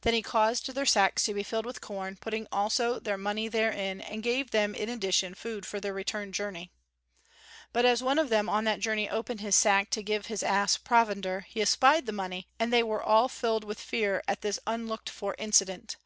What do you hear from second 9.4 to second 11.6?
his sack to give his ass provender, he